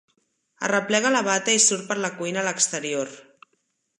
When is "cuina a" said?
2.21-2.45